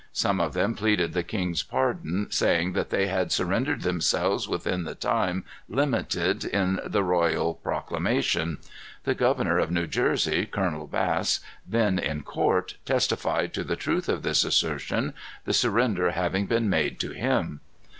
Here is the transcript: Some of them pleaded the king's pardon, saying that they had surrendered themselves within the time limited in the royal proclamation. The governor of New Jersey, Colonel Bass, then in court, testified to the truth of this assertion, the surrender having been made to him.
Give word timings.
Some 0.13 0.39
of 0.39 0.53
them 0.53 0.73
pleaded 0.73 1.13
the 1.13 1.21
king's 1.21 1.61
pardon, 1.61 2.25
saying 2.31 2.73
that 2.73 2.89
they 2.89 3.05
had 3.05 3.31
surrendered 3.31 3.83
themselves 3.83 4.47
within 4.47 4.83
the 4.83 4.95
time 4.95 5.45
limited 5.69 6.43
in 6.43 6.79
the 6.83 7.03
royal 7.03 7.53
proclamation. 7.53 8.57
The 9.03 9.13
governor 9.13 9.59
of 9.59 9.69
New 9.69 9.85
Jersey, 9.85 10.47
Colonel 10.47 10.87
Bass, 10.87 11.39
then 11.67 11.99
in 11.99 12.23
court, 12.23 12.77
testified 12.83 13.53
to 13.53 13.63
the 13.63 13.75
truth 13.75 14.09
of 14.09 14.23
this 14.23 14.43
assertion, 14.43 15.13
the 15.45 15.53
surrender 15.53 16.09
having 16.09 16.47
been 16.47 16.67
made 16.67 16.99
to 17.01 17.11
him. 17.11 17.59